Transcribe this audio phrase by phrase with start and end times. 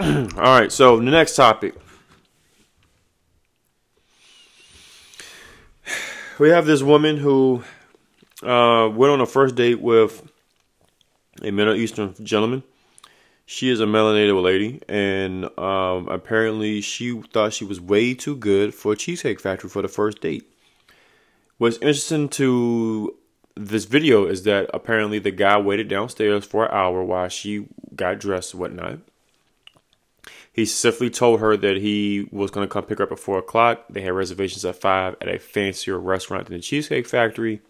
[0.00, 1.74] All right, so the next topic.
[6.38, 7.62] We have this woman who
[8.42, 10.26] uh, went on a first date with
[11.42, 12.62] a Middle Eastern gentleman.
[13.44, 18.74] She is a melanated lady, and um, apparently she thought she was way too good
[18.74, 20.50] for a Cheesecake Factory for the first date.
[21.58, 23.18] What's interesting to
[23.54, 28.18] this video is that apparently the guy waited downstairs for an hour while she got
[28.18, 29.00] dressed and whatnot.
[30.60, 33.38] He specifically told her that he was going to come pick her up at 4
[33.38, 33.86] o'clock.
[33.88, 37.62] They had reservations at 5 at a fancier restaurant than the Cheesecake Factory.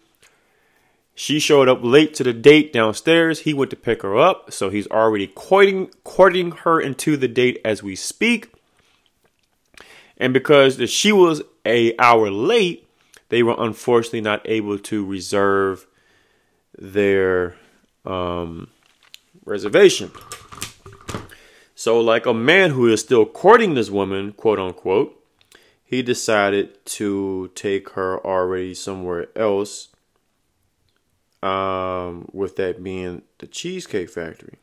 [1.15, 3.39] She showed up late to the date downstairs.
[3.39, 7.61] He went to pick her up, so he's already courting, courting her into the date
[7.63, 8.51] as we speak.
[10.17, 12.89] And because she was a hour late,
[13.29, 15.87] they were unfortunately not able to reserve
[16.77, 17.55] their
[18.05, 18.67] um,
[19.45, 20.11] reservation.
[21.81, 25.19] So, like a man who is still courting this woman, quote unquote,
[25.83, 29.87] he decided to take her already somewhere else
[31.41, 34.59] um, with that being the Cheesecake Factory.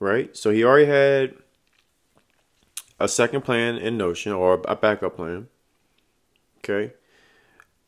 [0.00, 0.36] Right?
[0.36, 1.34] So he already had
[2.98, 5.46] a second plan in Notion or a backup plan.
[6.58, 6.94] Okay.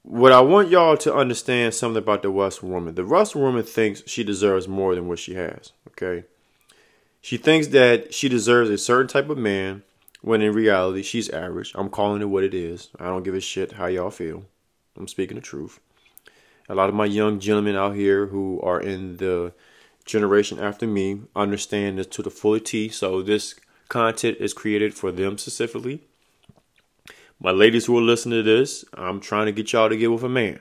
[0.05, 2.95] What I want y'all to understand something about the Western woman.
[2.95, 5.73] The Western woman thinks she deserves more than what she has.
[5.89, 6.27] Okay.
[7.23, 9.83] She thinks that she deserves a certain type of man
[10.21, 11.73] when in reality she's average.
[11.75, 12.91] I'm calling it what it is.
[12.99, 14.45] I don't give a shit how y'all feel.
[14.97, 15.81] I'm speaking the truth
[16.69, 19.53] a lot of my young gentlemen out here who are in the
[20.05, 22.89] generation after me understand this to the full T.
[22.89, 23.55] So this
[23.89, 26.03] content is created for them specifically.
[27.39, 30.23] My ladies who are listening to this, I'm trying to get y'all to get with
[30.23, 30.61] a man.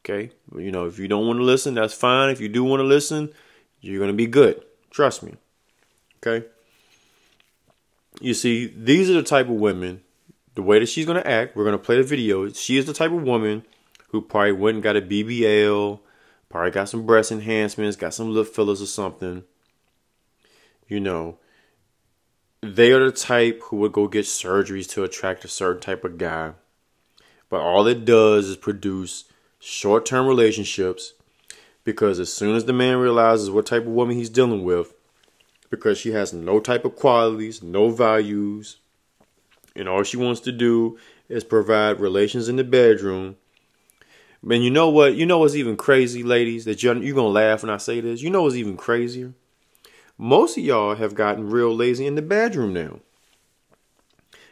[0.00, 0.30] Okay?
[0.56, 2.30] You know, if you don't want to listen, that's fine.
[2.30, 3.32] If you do want to listen,
[3.80, 4.64] you're going to be good.
[4.90, 5.34] Trust me.
[6.24, 6.46] Okay?
[8.20, 10.02] You see, these are the type of women,
[10.54, 12.48] the way that she's going to act, we're going to play the video.
[12.50, 13.64] She is the type of woman
[14.08, 16.00] who probably went and got a BBL,
[16.48, 19.42] probably got some breast enhancements, got some lip fillers or something.
[20.86, 21.38] You know,
[22.62, 26.16] they are the type who would go get surgeries to attract a certain type of
[26.18, 26.52] guy.
[27.48, 29.24] But all it does is produce
[29.58, 31.14] short term relationships
[31.82, 34.93] because as soon as the man realizes what type of woman he's dealing with,
[35.76, 38.78] because she has no type of qualities, no values,
[39.76, 40.98] and all she wants to do
[41.28, 43.36] is provide relations in the bedroom,
[44.50, 45.14] and you know what?
[45.14, 46.64] You know what's even crazy, ladies?
[46.66, 48.20] That you're, you're gonna laugh when I say this.
[48.20, 49.32] You know what's even crazier?
[50.18, 53.00] Most of y'all have gotten real lazy in the bedroom now.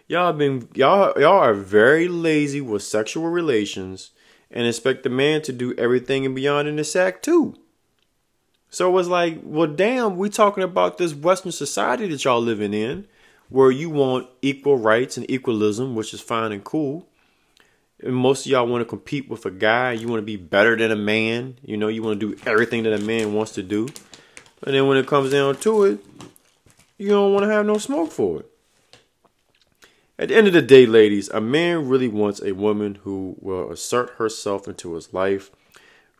[0.08, 4.10] Y'all been y'all y'all are very lazy with sexual relations
[4.50, 7.54] and expect the man to do everything and beyond in the sack too.
[8.72, 12.74] So it was like, well, damn, we talking about this Western society that y'all living
[12.74, 13.06] in,
[13.48, 17.06] where you want equal rights and equalism, which is fine and cool
[18.02, 19.92] and most of y'all want to compete with a guy.
[19.92, 21.56] You want to be better than a man.
[21.62, 23.88] You know, you want to do everything that a man wants to do.
[24.64, 26.04] And then when it comes down to it,
[26.98, 28.48] you don't want to have no smoke for it.
[30.18, 33.70] At the end of the day, ladies, a man really wants a woman who will
[33.72, 35.50] assert herself into his life.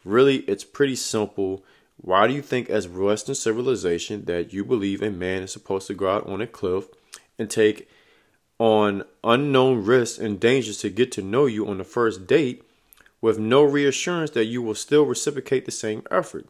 [0.05, 1.65] Really, it's pretty simple.
[2.03, 5.95] Why do you think, as Western civilization, that you believe a man is supposed to
[5.95, 6.87] go out on a cliff
[7.39, 7.89] and take
[8.59, 12.63] on unknown risks and dangers to get to know you on the first date
[13.21, 16.47] with no reassurance that you will still reciprocate the same effort.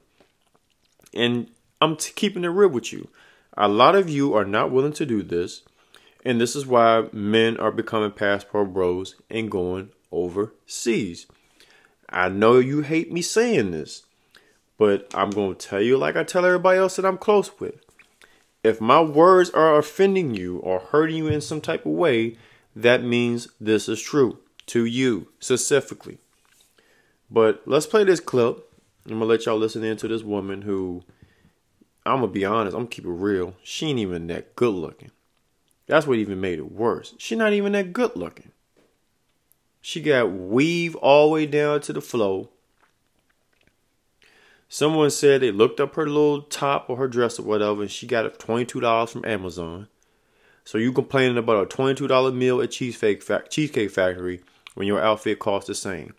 [1.14, 1.48] And
[1.82, 3.08] I'm t- keeping it real with you.
[3.56, 5.62] A lot of you are not willing to do this,
[6.24, 11.26] and this is why men are becoming passport bros and going overseas.
[12.08, 14.04] I know you hate me saying this,
[14.82, 17.76] but I'm going to tell you like I tell everybody else that I'm close with
[18.65, 22.37] if my words are offending you or hurting you in some type of way,
[22.75, 26.19] that means this is true to you specifically.
[27.31, 28.69] But let's play this clip.
[29.06, 31.04] I'm gonna let y'all listen in to this woman who
[32.04, 33.54] I'm gonna be honest, I'm gonna keep it real.
[33.62, 35.12] She ain't even that good looking.
[35.87, 37.14] That's what even made it worse.
[37.19, 38.50] She not even that good looking.
[39.81, 42.49] She got weave all the way down to the flow.
[44.74, 48.06] Someone said they looked up her little top or her dress or whatever, and she
[48.06, 49.86] got it $22 from Amazon.
[50.64, 54.40] So you complaining about a $22 meal at Cheesecake, Cheesecake Factory
[54.72, 56.14] when your outfit costs the same.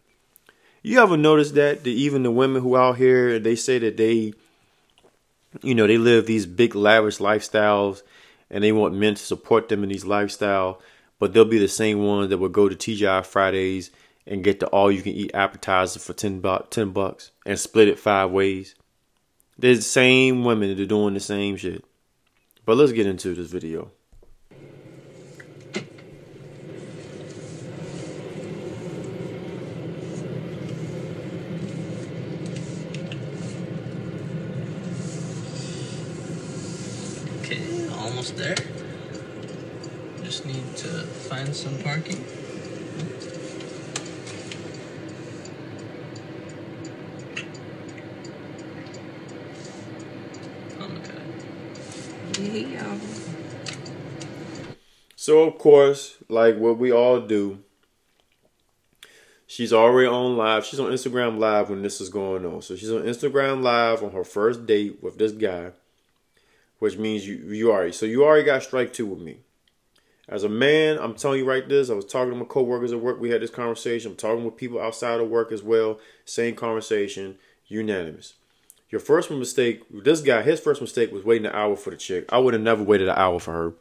[0.83, 4.35] You ever notice that, that even the women who out here, they say that they,
[5.63, 8.03] you know, they live these big lavish lifestyles
[8.51, 10.79] and they want men to support them in these lifestyle,
[11.17, 13.89] but they'll be the same ones that will go to TGI Fridays
[14.25, 17.87] and get the all you can eat appetizer for 10, bu- 10 bucks and split
[17.87, 18.75] it five ways.
[19.57, 21.83] They're the same women that are doing the same shit.
[22.65, 23.91] But let's get into this video.
[37.41, 38.55] Okay, almost there.
[40.23, 42.23] Just need to find some parking.
[55.33, 57.57] So of course, like what we all do,
[59.47, 60.63] she's already on live.
[60.63, 62.61] She's on Instagram live when this is going on.
[62.61, 65.71] So she's on Instagram live on her first date with this guy,
[66.77, 69.39] which means you you already so you already got strike two with me.
[70.29, 71.89] As a man, I'm telling you right this.
[71.89, 73.19] I was talking to my coworkers at work.
[73.19, 74.11] We had this conversation.
[74.11, 75.99] I'm talking with people outside of work as well.
[76.25, 77.39] Same conversation.
[77.65, 78.35] Unanimous.
[78.91, 82.31] Your first mistake, this guy, his first mistake was waiting an hour for the chick.
[82.31, 83.73] I would have never waited an hour for her.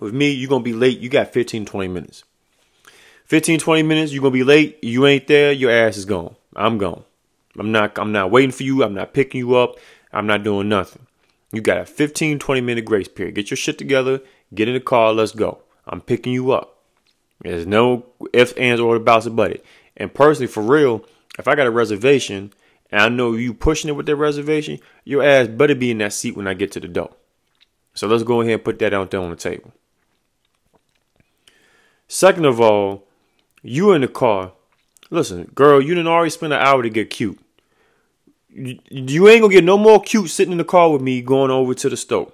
[0.00, 1.00] With me, you're going to be late.
[1.00, 2.24] You got 15, 20 minutes.
[3.24, 4.78] 15, 20 minutes, you're going to be late.
[4.82, 5.52] You ain't there.
[5.52, 6.34] Your ass is gone.
[6.56, 7.04] I'm gone.
[7.58, 8.82] I'm not, I'm not waiting for you.
[8.82, 9.76] I'm not picking you up.
[10.12, 11.06] I'm not doing nothing.
[11.52, 13.34] You got a 15, 20 minute grace period.
[13.34, 14.20] Get your shit together.
[14.54, 15.12] Get in the car.
[15.12, 15.62] Let's go.
[15.86, 16.78] I'm picking you up.
[17.40, 19.64] There's no ifs, ands, or about about it.
[19.96, 21.04] And personally, for real,
[21.38, 22.52] if I got a reservation
[22.90, 26.12] and I know you pushing it with that reservation, your ass better be in that
[26.12, 27.10] seat when I get to the door.
[27.94, 29.72] So let's go ahead and put that out there on the table.
[32.08, 33.06] Second of all,
[33.62, 34.52] you in the car.
[35.10, 37.38] Listen, girl, you didn't already spend an hour to get cute.
[38.50, 41.74] You, ain't gonna get no more cute sitting in the car with me going over
[41.74, 42.32] to the store.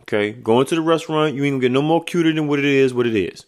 [0.00, 2.64] Okay, going to the restaurant, you ain't gonna get no more cuter than what it
[2.64, 2.94] is.
[2.94, 3.44] What it is.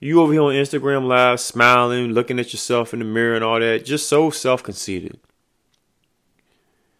[0.00, 3.58] You over here on Instagram Live, smiling, looking at yourself in the mirror and all
[3.58, 5.18] that, just so self conceited.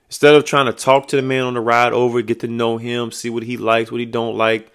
[0.08, 2.78] Instead of trying to talk to the man on the ride over, get to know
[2.78, 4.72] him, see what he likes, what he don't like,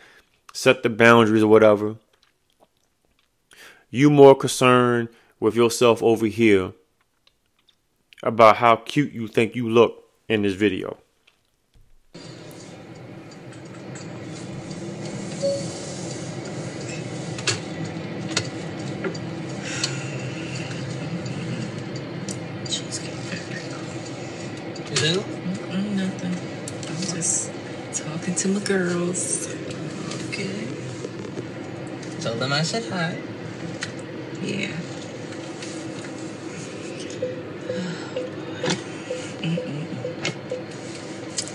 [0.54, 1.96] set the boundaries or whatever
[3.90, 5.10] you more concerned
[5.40, 6.74] with yourself over here
[8.22, 10.98] about how cute you think you look in this video.
[25.96, 26.34] Nothing.
[27.16, 27.52] Just
[27.94, 29.48] talking to my girls.
[30.30, 30.68] Okay.
[32.20, 33.18] Tell them I said hi.
[34.42, 34.68] Yeah.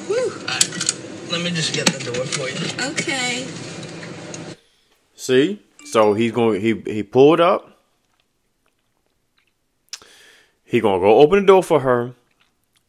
[0.06, 0.32] Whew.
[0.40, 1.31] Alright.
[1.31, 2.90] Let me just get the door for you.
[2.90, 3.46] Okay.
[5.14, 5.62] See?
[5.84, 7.78] So he's going he he pulled up.
[10.64, 12.14] He gonna go open the door for her.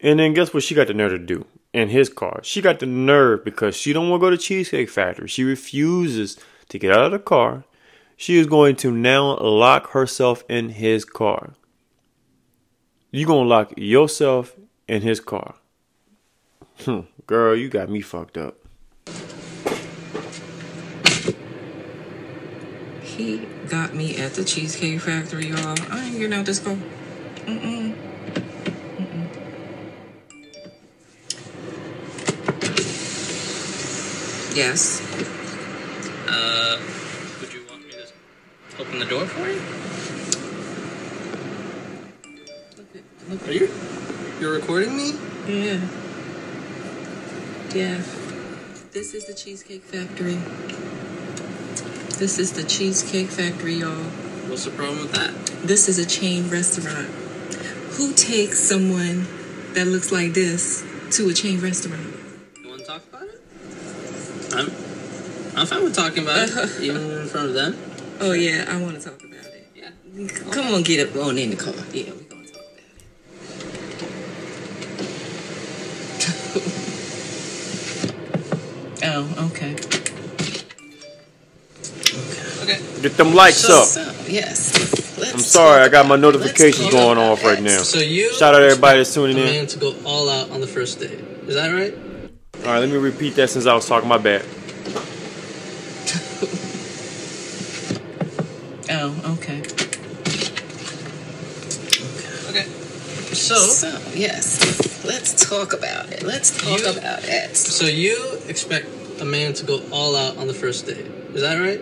[0.00, 2.40] And then guess what she got the nerve to do in his car?
[2.42, 5.28] She got the nerve because she don't want to go to Cheesecake Factory.
[5.28, 6.38] She refuses
[6.68, 7.64] to get out of the car.
[8.16, 11.54] She is going to now lock herself in his car.
[13.10, 14.56] You gonna lock yourself
[14.88, 15.56] in his car.
[16.80, 18.56] Hmm, girl, you got me fucked up.
[23.02, 25.76] He got me at the Cheesecake Factory, y'all.
[25.90, 26.76] I ain't getting out this car.
[27.46, 27.94] Mm-mm.
[28.96, 29.26] Mm-mm.
[34.54, 35.00] Yes.
[36.28, 36.78] Uh,
[37.40, 38.06] would you want me to
[38.78, 39.60] open the door for you?
[42.76, 43.70] Look at, look Are you?
[44.38, 45.12] You're recording me?
[45.48, 45.80] Yeah.
[47.74, 48.02] Yeah.
[48.92, 50.36] This is the Cheesecake Factory.
[52.18, 54.04] This is the Cheesecake Factory, y'all.
[54.48, 55.34] What's the problem with that?
[55.66, 57.08] This is a chain restaurant.
[57.96, 59.26] Who takes someone
[59.72, 62.14] that looks like this to a chain restaurant?
[62.62, 63.40] You want to talk about it?
[64.52, 64.66] I'm,
[65.58, 67.85] I'm fine with talking about it, even in front of them.
[68.20, 69.68] Oh yeah, I want to talk about it.
[69.74, 69.90] Yeah.
[70.50, 71.74] Come on, get up on in the car.
[71.92, 73.96] Yeah, we're gonna talk about it.
[79.04, 79.74] oh, okay.
[79.74, 80.02] Okay.
[82.62, 82.80] Okay.
[83.02, 83.86] Get them likes So- up.
[83.86, 84.94] So, yes.
[85.18, 87.78] Let's I'm sorry, I got my notifications going off right now.
[87.78, 89.46] So you Shout out everybody that's tuning a in.
[89.46, 91.06] man to go all out on the first day.
[91.46, 91.94] Is that right?
[92.66, 94.10] All right, let me repeat that since I was talking.
[94.10, 94.44] My bad.
[98.98, 99.58] Oh, okay.
[102.50, 102.64] Okay.
[103.34, 105.04] So, So, yes.
[105.04, 106.22] Let's talk about it.
[106.22, 107.56] Let's talk You- about it.
[107.56, 108.86] so you expect
[109.20, 111.06] a man to go all out on the first date.
[111.34, 111.80] Is that right?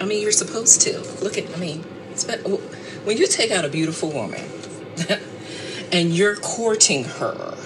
[0.00, 0.98] I mean, you're supposed to.
[1.22, 1.82] Look at, I mean,
[3.04, 4.42] when you take out a beautiful woman
[5.92, 7.56] and you're courting her,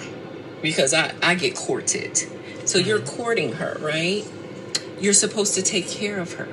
[0.61, 2.17] because I, I get courted.
[2.65, 3.15] So you're Mm-hmm.
[3.21, 4.25] courting her, right?
[4.99, 6.47] You're supposed to take care of her.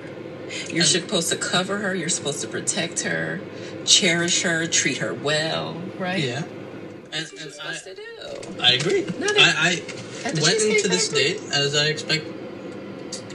[0.69, 1.95] You're And- supposed to cover her.
[1.95, 3.41] You're supposed to protect her,
[3.85, 6.23] cherish her, treat her well, right?
[6.23, 6.43] Yeah.
[7.13, 8.63] And, That's what and you're supposed to do.
[8.63, 9.05] I, I agree.
[9.19, 9.83] Not I,
[10.25, 11.35] I went into this Factory?
[11.35, 12.25] date as I expect,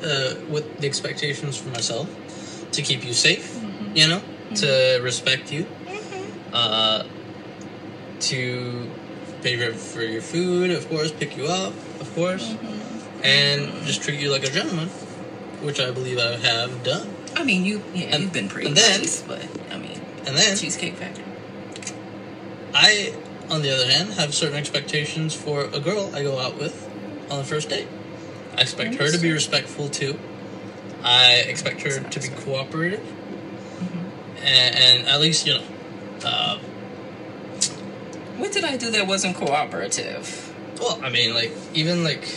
[0.04, 2.08] uh, with the expectations for myself
[2.72, 3.96] to keep you safe, Mm-hmm.
[3.98, 4.22] you know,
[4.56, 5.66] to respect you,
[6.54, 7.04] uh,
[8.22, 8.90] to
[9.44, 13.26] pay for, for your food, of course, pick you up, of course, Mm-hmm.
[13.26, 14.90] and just treat you like a gentleman,
[15.62, 17.08] which I believe I have done.
[17.36, 20.36] I mean, you yeah, And- you've been pretty and then- nice, but I mean, And
[20.36, 21.24] then Cheesecake Factory.
[22.74, 23.14] I,
[23.50, 26.88] on the other hand, have certain expectations for a girl I go out with
[27.30, 27.88] on the first date.
[28.58, 30.20] I expect her to be respectful too.
[31.04, 33.02] I expect her to be cooperative,
[34.44, 35.64] and, and at least you know.
[36.26, 36.58] Uh,
[38.38, 40.54] What did I do that wasn't cooperative?
[40.80, 42.28] well, I mean, like even like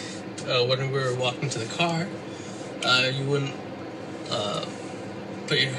[0.48, 2.06] uh, when we were walking to the car,
[2.84, 3.54] uh, you wouldn't
[4.30, 4.64] uh,
[5.46, 5.72] put your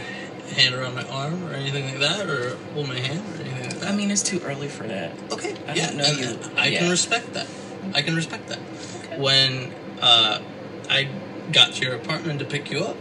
[0.56, 3.80] hand around my arm or anything like that, or hold my hand or anything like
[3.80, 3.92] that.
[3.92, 5.12] I mean, it's too early for that.
[5.32, 5.56] Okay.
[5.68, 6.52] I yeah, don't know and you.
[6.58, 6.80] I Yeah.
[6.80, 7.48] can respect that.
[7.94, 8.60] I can respect that.
[9.20, 10.40] When uh,
[10.90, 11.08] I
[11.52, 12.98] got to your apartment to pick you up,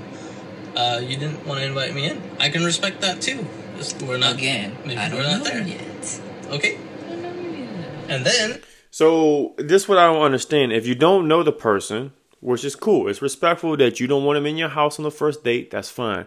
[0.76, 2.22] uh, you didn't want to invite me in.
[2.38, 3.46] I can respect that too.
[3.76, 5.62] Just- We're not Again, Maybe I don't we're not know there.
[5.66, 6.20] yet.
[6.50, 6.76] Okay.
[7.06, 8.10] I don't know yet.
[8.10, 10.72] And then So this what I don't understand.
[10.72, 14.36] If you don't know the person, which is cool, it's respectful that you don't want
[14.36, 15.70] them in your house on the first date.
[15.70, 16.26] That's fine.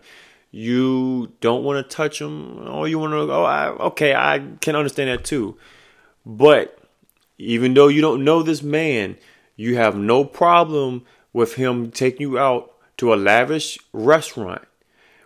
[0.52, 3.44] You don't want to touch them, or oh, you want to oh, go.
[3.44, 5.58] I, okay, I can understand that too.
[6.26, 6.78] But
[7.38, 9.18] even though you don't know this man,
[9.56, 14.64] you have no problem with him taking you out to a lavish restaurant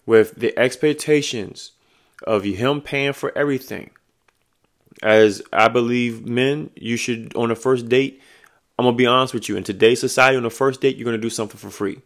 [0.06, 1.74] with the expectations
[2.25, 3.91] of him paying for everything
[5.03, 8.22] as I believe men, you should on a first date.
[8.77, 9.57] I'm gonna be honest with you.
[9.57, 12.01] In today's society, on the first date, you're gonna do something for free.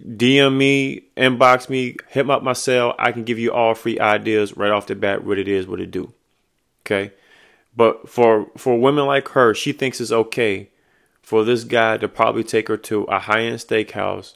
[0.00, 2.94] DM me, inbox me, hit me up my cell.
[2.98, 5.24] I can give you all free ideas right off the bat.
[5.24, 6.12] What it is, what it do.
[6.82, 7.12] Okay,
[7.76, 10.68] but for for women like her, she thinks it's okay
[11.20, 14.34] for this guy to probably take her to a high end steakhouse,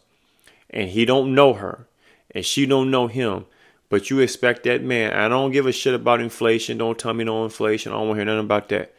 [0.68, 1.86] and he don't know her,
[2.32, 3.46] and she don't know him.
[3.88, 5.12] But you expect that man.
[5.12, 6.78] I don't give a shit about inflation.
[6.78, 7.92] Don't tell me no inflation.
[7.92, 8.94] I don't want to hear nothing about that.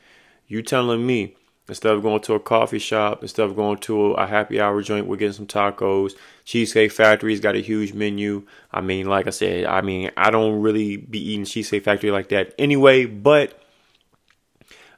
[0.47, 1.35] You telling me
[1.67, 5.07] instead of going to a coffee shop, instead of going to a happy hour joint,
[5.07, 6.13] we're getting some tacos.
[6.45, 8.45] Cheesecake Factory's got a huge menu.
[8.71, 12.29] I mean, like I said, I mean, I don't really be eating Cheesecake Factory like
[12.29, 13.05] that anyway.
[13.05, 13.59] But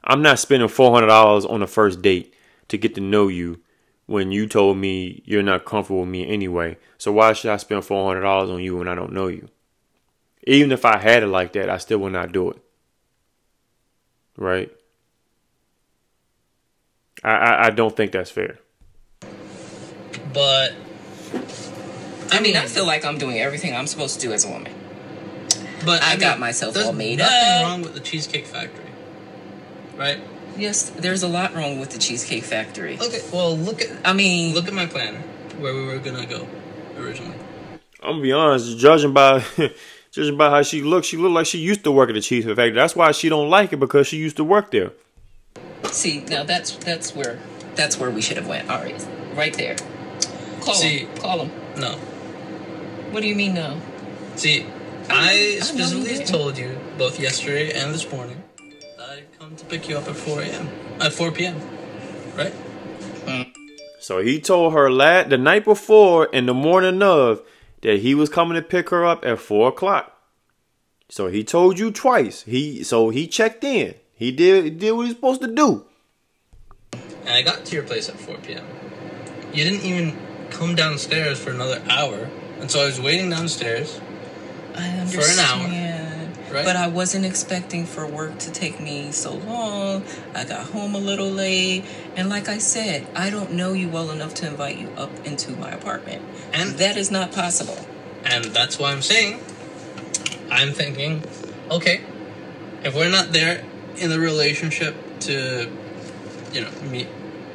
[0.02, 2.34] I'm not spending four hundred dollars on the first date
[2.68, 3.60] to get to know you
[4.06, 6.76] when you told me you're not comfortable with me anyway.
[6.98, 9.48] So why should I spend four hundred dollars on you when I don't know you?
[10.48, 12.58] Even if I had it like that, I still would not do it.
[14.36, 14.70] Right?
[17.26, 18.58] I, I, I don't think that's fair.
[20.32, 20.72] but
[22.30, 24.72] I mean, I feel like I'm doing everything I'm supposed to do as a woman.
[25.84, 27.62] but I got myself all made nothing up.
[27.62, 28.84] wrong with the Cheesecake Factory.
[29.96, 30.20] Right?
[30.56, 32.94] Yes, there's a lot wrong with the Cheesecake Factory.
[33.00, 35.20] Okay, well look at I mean, look at my planner
[35.58, 36.46] where we were gonna go
[36.96, 37.36] originally.
[38.02, 39.44] I'm gonna be honest, judging by
[40.12, 42.54] judging by how she looks, she look like she used to work at the Cheesecake
[42.56, 42.70] Factory.
[42.70, 44.92] That's why she don't like it because she used to work there.
[45.84, 47.38] See, now that's that's where
[47.74, 48.68] that's where we should have went.
[48.70, 49.76] All right, right there.
[50.60, 51.16] Call See- him.
[51.18, 51.50] Call him.
[51.80, 51.92] No.
[53.12, 53.80] What do you mean no?
[54.36, 54.66] See,
[55.08, 56.26] I I I know you specifically didn't.
[56.26, 58.42] told you both yesterday and this morning
[58.98, 60.68] that I'd come to pick you up at 4 a.m.
[61.00, 61.60] At 4 p.m.
[62.36, 62.52] Right?
[63.26, 63.52] Mm.
[64.00, 67.42] So he told her la the night before and the morning of
[67.82, 70.12] that he was coming to pick her up at four o'clock.
[71.08, 72.42] So he told you twice.
[72.42, 73.94] He so he checked in.
[74.16, 75.84] He did he did what he's supposed to do.
[76.92, 78.64] And I got to your place at 4 p.m.
[79.52, 80.16] You didn't even
[80.50, 82.28] come downstairs for another hour.
[82.60, 84.00] And so I was waiting downstairs.
[84.74, 86.64] I For an hour, right?
[86.64, 90.04] But I wasn't expecting for work to take me so long.
[90.34, 91.84] I got home a little late.
[92.14, 95.52] And like I said, I don't know you well enough to invite you up into
[95.52, 96.22] my apartment.
[96.52, 97.78] And- that is not possible.
[98.24, 99.40] And that's why I'm saying,
[100.50, 101.22] I'm thinking,
[101.70, 102.00] okay,
[102.82, 103.64] if we're not there
[103.98, 105.70] in the relationship to,
[106.52, 107.08] you know, meet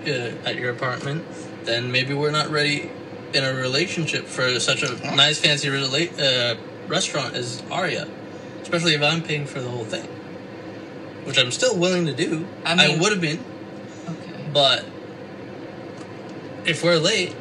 [0.08, 0.12] uh,
[0.46, 1.24] at your apartment,
[1.66, 2.90] then maybe we're not ready
[3.34, 6.56] in a relationship for such a nice, fancy uh,
[6.88, 8.08] restaurant as Aria.
[8.62, 10.06] Especially if I'm paying for the whole thing.
[11.26, 12.48] Which I'm still willing to do.
[12.66, 13.40] I I, mean- would have been,
[14.08, 14.50] Okay.
[14.54, 14.86] but
[16.66, 17.36] if we're late,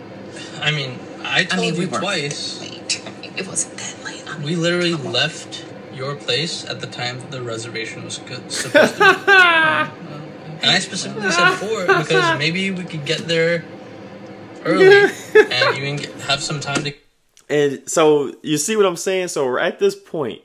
[0.60, 2.60] I mean, I I told mean, we you twice.
[2.60, 3.02] late.
[3.36, 4.22] It wasn't that late.
[4.28, 5.64] I mean, We literally left
[6.00, 10.06] your place at the time that the reservation was good, supposed to be.
[10.62, 13.64] And I specifically said four because maybe we could get there
[14.62, 16.92] early and you can get, have some time to.
[17.48, 19.28] And so you see what I'm saying?
[19.28, 20.42] So we're at this point,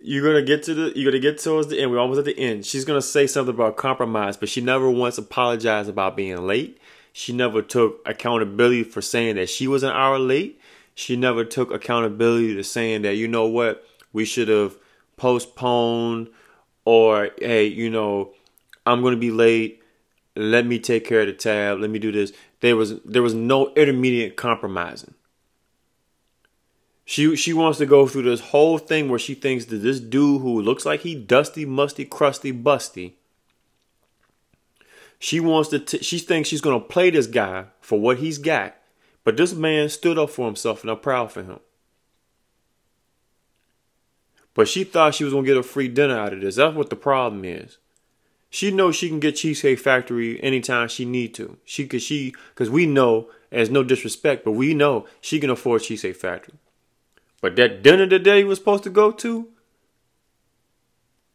[0.00, 1.90] you're gonna get to the you're gonna get towards the end.
[1.90, 2.66] We're almost at the end.
[2.66, 6.78] She's gonna say something about compromise, but she never once apologized about being late.
[7.12, 10.60] She never took accountability for saying that she was an hour late.
[10.94, 14.78] She never took accountability to saying that you know what we should have
[15.18, 16.30] postponed
[16.86, 18.32] or hey you know
[18.86, 19.82] I'm gonna be late.
[20.36, 21.80] Let me take care of the tab.
[21.80, 22.32] Let me do this.
[22.60, 25.14] There was there was no intermediate compromising.
[27.04, 30.40] She she wants to go through this whole thing where she thinks that this dude
[30.40, 33.12] who looks like he dusty, musty, crusty, busty.
[35.18, 35.78] She wants to.
[35.78, 38.74] T- she thinks she's gonna play this guy for what he's got,
[39.22, 41.60] but this man stood up for himself, and I'm proud for him.
[44.54, 46.56] But she thought she was gonna get a free dinner out of this.
[46.56, 47.78] That's what the problem is.
[48.50, 51.58] She knows she can get Cheesecake Factory anytime she need to.
[51.64, 55.82] She cause she cause we know, as no disrespect, but we know she can afford
[55.82, 56.54] Cheesecake Factory.
[57.40, 59.48] But that dinner that they was supposed to go to,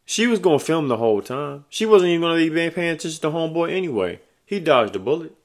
[0.05, 1.65] she was gonna film the whole time.
[1.69, 4.21] She wasn't even gonna be paying attention to homeboy anyway.
[4.45, 5.35] He dodged a bullet.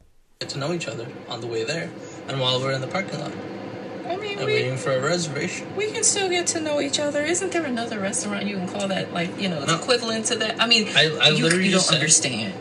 [0.40, 1.90] get to know each other on the way there
[2.28, 3.32] and while we're in the parking lot
[4.36, 5.74] mean, we, waiting for a reservation.
[5.76, 7.22] we can still get to know each other.
[7.22, 9.76] Isn't there another restaurant you can call that, like, you know, it's No.
[9.78, 10.60] equivalent to that?
[10.60, 12.54] I mean, I- I you, literally you don't said- understand.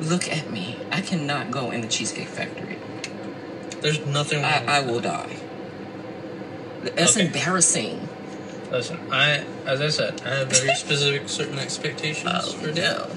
[0.00, 0.78] Look at me.
[0.90, 2.78] I cannot go in the Cheesecake Factory.
[3.82, 4.52] There's nothing wrong.
[4.68, 5.36] I, I will die.
[6.82, 7.26] That's Okay.
[7.26, 8.08] embarrassing.
[8.70, 13.06] Listen, I as I said, I have very specific certain expectations Oh, for dinner.
[13.08, 13.10] no.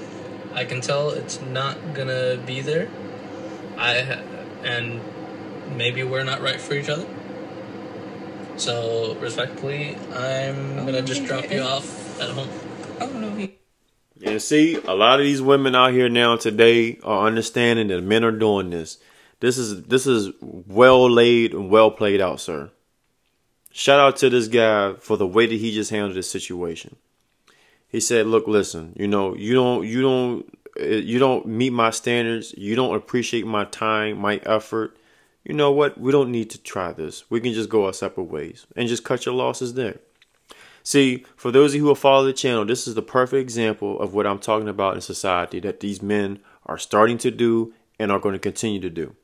[0.54, 2.88] I can tell it's not gonna be there.
[3.78, 4.18] I
[4.62, 5.00] and
[5.76, 7.06] maybe we're not right for each other.
[8.56, 12.48] So respectfully, I'm gonna just drop you off at home.
[13.00, 13.58] Oh, no, he.
[14.24, 18.24] And see, a lot of these women out here now today are understanding that men
[18.24, 18.98] are doing this.
[19.40, 22.70] This is this is well laid and well played out, sir.
[23.72, 26.96] Shout out to this guy for the way that he just handled this situation.
[27.88, 31.90] He said, "Look, listen, you know, you don't you don't eh, you don't meet my
[31.90, 32.54] standards.
[32.56, 34.96] You don't appreciate my time, my effort.
[35.44, 35.98] You know what?
[35.98, 37.30] We don't need to try this.
[37.30, 40.00] We can just go our separate ways and just cut your losses there."
[40.82, 44.12] See, for those of you who follow the channel, this is the perfect example of
[44.12, 48.18] what I'm talking about in society that these men are starting to do and are
[48.18, 49.16] going to continue to do.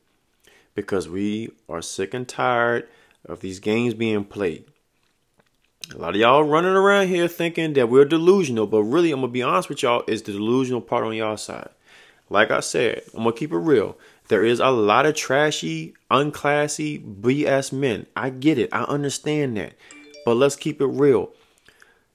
[0.73, 2.87] Because we are sick and tired
[3.25, 4.65] of these games being played.
[5.93, 9.29] A lot of y'all running around here thinking that we're delusional, but really, I'm going
[9.29, 11.69] to be honest with y'all, is the delusional part on y'all side.
[12.29, 13.97] Like I said, I'm going to keep it real.
[14.27, 18.05] There is a lot of trashy, unclassy BS men.
[18.15, 18.69] I get it.
[18.71, 19.73] I understand that.
[20.25, 21.31] But let's keep it real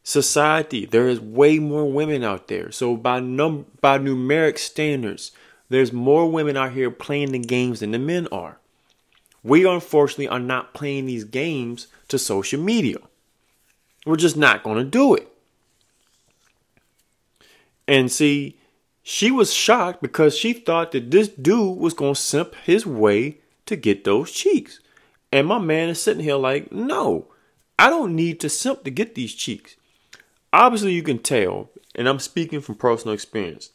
[0.07, 5.33] society there is way more women out there so by num by numeric standards
[5.69, 8.57] there's more women out here playing the games than the men are
[9.43, 12.99] we unfortunately are not playing these games to social media
[14.07, 15.27] we're just not going to do it
[17.89, 18.57] and see
[19.09, 23.39] she was shocked because she thought that this dude was going to simp his way
[23.65, 24.81] to get those cheeks
[25.31, 27.27] and my man is sitting here like no
[27.79, 29.77] i don't need to simp to get these cheeks
[30.57, 33.71] obviously you can tell, and I'm speaking from personal experience.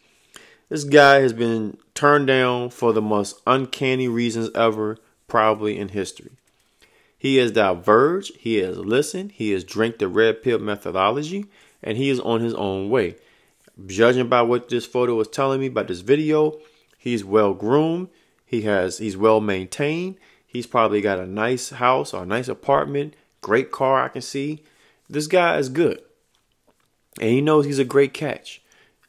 [0.70, 6.32] This guy has been turned down for the most uncanny reasons ever, probably in history.
[7.17, 11.46] He has diverged, he has listened, he has drank the red pill methodology,
[11.84, 13.15] and he is on his own way.
[13.86, 16.60] Judging by what this photo is telling me about this video,
[16.98, 18.10] he's well groomed,
[18.46, 23.16] he has he's well maintained, he's probably got a nice house or a nice apartment,
[23.42, 24.64] great car I can see.
[25.10, 26.02] This guy is good
[27.20, 28.62] and he knows he's a great catch.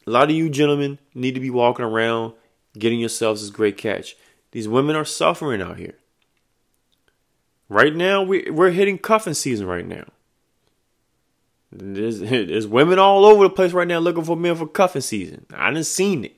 [0.06, 2.34] A lot of you gentlemen need to be walking around
[2.78, 4.16] getting yourselves this great catch.
[4.50, 5.94] These women are suffering out here.
[7.68, 10.04] Right now, we, we're hitting cuffing season right now.
[11.72, 15.46] There's, there's women all over the place right now looking for men for cuffing season.
[15.52, 16.36] I didn't seen it.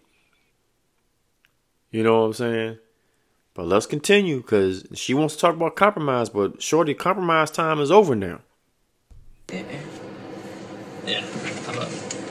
[1.90, 2.78] You know what I'm saying?
[3.54, 7.90] But let's continue because she wants to talk about compromise, but shorty, compromise time is
[7.90, 8.40] over now.
[11.06, 11.24] Yeah,
[11.68, 11.86] I'm.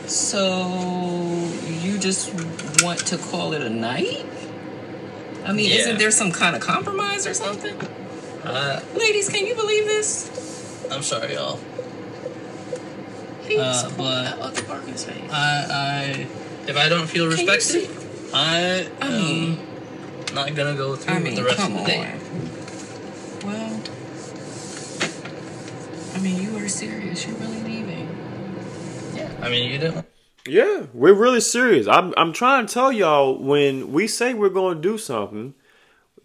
[0.08, 1.50] So
[1.82, 2.34] you just
[2.84, 4.26] want to call it a night?
[5.46, 5.78] I mean, Yeah.
[5.78, 7.80] isn't there some kind of compromise or something?
[8.44, 10.86] Uh, Ladies, can you believe this?
[10.92, 11.58] I'm sorry, y'all.
[13.48, 15.30] He's Uh, but- out of the parking space.
[15.32, 16.28] I, I,
[16.68, 17.90] if I don't feel Can respected.
[18.34, 19.58] I I am mean-
[20.34, 22.04] not gonna go through I with the rest come of the on.
[22.04, 22.16] day.
[23.46, 23.82] Well,
[26.16, 27.26] I mean, you are serious.
[27.28, 28.08] You're really leaving.
[29.16, 30.06] Yeah, I mean, you didn't.
[30.48, 31.88] Yeah, we're really serious.
[31.88, 35.54] I'm I'm trying to tell y'all when we say we're going to do something,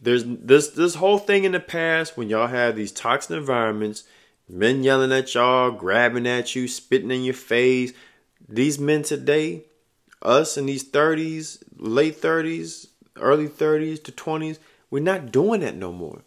[0.01, 4.05] there's this this whole thing in the past when y'all had these toxic environments,
[4.49, 7.93] men yelling at y'all, grabbing at you, spitting in your face.
[8.49, 9.65] These men today,
[10.23, 14.59] us in these 30s, late 30s, early 30s to 20s,
[14.91, 16.23] we're not doing that no more.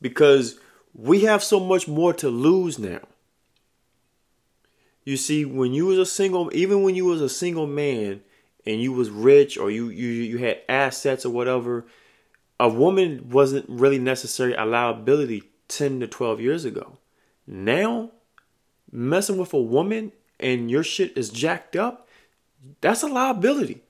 [0.00, 0.58] Because
[0.94, 3.00] we have so much more to lose now.
[5.04, 8.20] You see, when you was a single, even when you was a single man
[8.66, 11.86] and you was rich or you you you had assets or whatever,
[12.58, 16.98] a woman wasn't really necessary a liability ten to twelve years ago.
[17.46, 18.10] Now,
[18.92, 22.08] messing with a woman and your shit is jacked up,
[22.80, 23.80] that's a liability.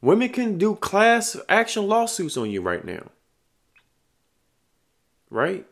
[0.00, 3.10] Women can do class action lawsuits on you right now.
[5.28, 5.66] Right?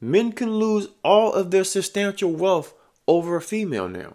[0.00, 2.74] Men can lose all of their substantial wealth
[3.06, 4.14] over a female now.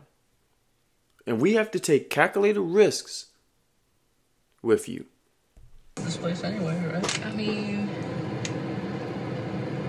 [1.27, 3.27] And we have to take calculated risks
[4.61, 5.05] with you.
[5.95, 7.25] This place anyway, right?
[7.25, 7.89] I mean,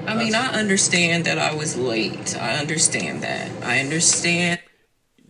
[0.07, 2.37] I mean, I understand that I was late.
[2.37, 3.51] I understand that.
[3.63, 4.61] I understand.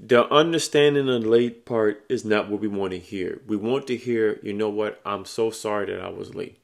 [0.05, 3.43] The understanding the late part is not what we want to hear.
[3.47, 6.59] We want to hear, you know what, I'm so sorry that I was late.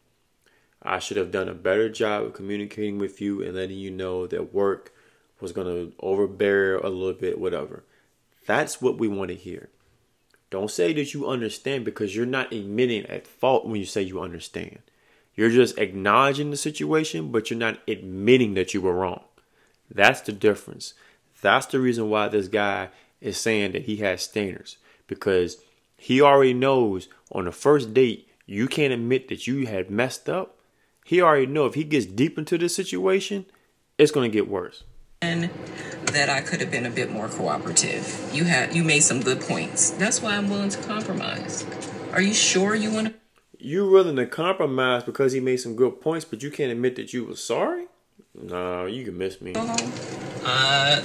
[0.83, 4.27] I should have done a better job of communicating with you and letting you know
[4.27, 4.93] that work
[5.41, 7.85] was going to overbear a little bit, whatever.
[8.47, 9.69] That's what we want to hear.
[10.51, 14.21] Don't say that you understand because you're not admitting at fault when you say you
[14.21, 14.79] understand.
[15.39, 19.23] You're just acknowledging the situation, but you're not admitting that you were wrong.
[19.89, 20.95] That's the difference.
[21.41, 22.89] That's the reason why this guy
[23.21, 25.59] is saying that he has stainers because
[25.97, 30.59] he already knows on the first date you can't admit that you had messed up.
[31.05, 33.47] He already know if he gets deep into this situation,
[33.97, 34.83] it's going to get worse
[35.23, 35.51] And
[36.07, 38.29] that I could have been a bit more cooperative.
[38.33, 39.91] You had you made some good points.
[39.91, 41.65] That's why I'm willing to compromise.
[42.13, 43.28] Are you sure you want to?
[43.61, 47.13] You willing to compromise because he made some good points, but you can't admit that
[47.13, 47.87] you were sorry?
[48.33, 49.53] No, you can miss me.
[49.57, 51.03] Uh,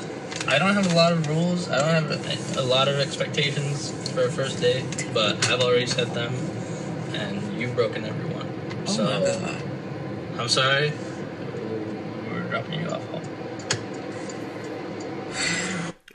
[0.48, 1.68] I don't have a lot of rules.
[1.68, 5.88] I don't have a, a lot of expectations for a first date, but I've already
[5.88, 6.32] set them,
[7.14, 8.48] and you've broken every one.
[8.86, 9.64] Oh so my god.
[10.38, 10.94] I'm sorry.
[12.30, 13.24] We're dropping you off home.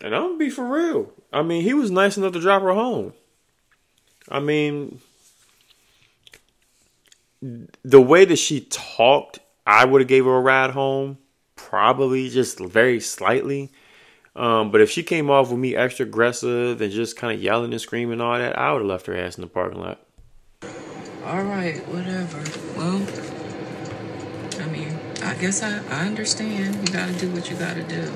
[0.00, 1.12] And I'm gonna be for real.
[1.32, 3.14] I mean, he was nice enough to drop her home.
[4.28, 5.00] I mean,
[7.40, 11.18] the way that she talked, I would have gave her a ride home,
[11.56, 13.70] probably just very slightly.
[14.34, 17.72] Um, but if she came off with me extra aggressive and just kind of yelling
[17.72, 20.00] and screaming and all that, I would have left her ass in the parking lot.
[21.24, 22.42] All right, whatever.
[22.76, 23.02] Well,
[24.60, 26.76] I mean, I guess I, I understand.
[26.76, 28.10] You gotta do what you gotta do.